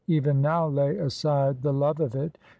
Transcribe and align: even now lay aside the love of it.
even 0.07 0.41
now 0.41 0.67
lay 0.67 0.97
aside 0.97 1.61
the 1.61 1.71
love 1.71 1.99
of 1.99 2.15
it. 2.15 2.35